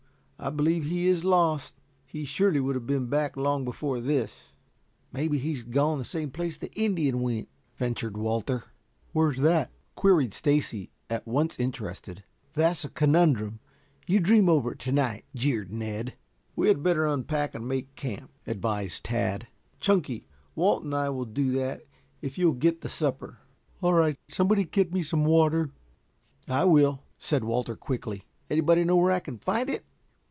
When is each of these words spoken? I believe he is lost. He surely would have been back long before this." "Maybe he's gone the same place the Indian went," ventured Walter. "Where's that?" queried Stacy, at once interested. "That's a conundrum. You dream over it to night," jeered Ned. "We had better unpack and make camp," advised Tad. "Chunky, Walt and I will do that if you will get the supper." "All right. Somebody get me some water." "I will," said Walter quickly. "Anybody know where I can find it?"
I 0.43 0.49
believe 0.49 0.85
he 0.85 1.05
is 1.05 1.23
lost. 1.23 1.75
He 2.03 2.25
surely 2.25 2.59
would 2.59 2.73
have 2.73 2.87
been 2.87 3.05
back 3.05 3.37
long 3.37 3.63
before 3.63 4.01
this." 4.01 4.53
"Maybe 5.11 5.37
he's 5.37 5.61
gone 5.61 5.99
the 5.99 6.03
same 6.03 6.31
place 6.31 6.57
the 6.57 6.71
Indian 6.73 7.19
went," 7.21 7.47
ventured 7.77 8.17
Walter. 8.17 8.63
"Where's 9.13 9.37
that?" 9.41 9.69
queried 9.93 10.33
Stacy, 10.33 10.89
at 11.11 11.27
once 11.27 11.59
interested. 11.59 12.23
"That's 12.55 12.83
a 12.83 12.89
conundrum. 12.89 13.59
You 14.07 14.19
dream 14.19 14.49
over 14.49 14.71
it 14.71 14.79
to 14.79 14.91
night," 14.91 15.25
jeered 15.35 15.71
Ned. 15.71 16.17
"We 16.55 16.69
had 16.69 16.81
better 16.81 17.05
unpack 17.05 17.53
and 17.53 17.67
make 17.67 17.93
camp," 17.93 18.31
advised 18.47 19.03
Tad. 19.03 19.45
"Chunky, 19.79 20.25
Walt 20.55 20.83
and 20.83 20.95
I 20.95 21.09
will 21.09 21.25
do 21.25 21.51
that 21.51 21.83
if 22.23 22.39
you 22.39 22.47
will 22.47 22.55
get 22.55 22.81
the 22.81 22.89
supper." 22.89 23.37
"All 23.79 23.93
right. 23.93 24.17
Somebody 24.27 24.63
get 24.63 24.91
me 24.91 25.03
some 25.03 25.23
water." 25.23 25.69
"I 26.47 26.65
will," 26.65 27.03
said 27.19 27.43
Walter 27.43 27.75
quickly. 27.75 28.23
"Anybody 28.49 28.83
know 28.83 28.95
where 28.97 29.11
I 29.11 29.19
can 29.19 29.37
find 29.37 29.69
it?" 29.69 29.85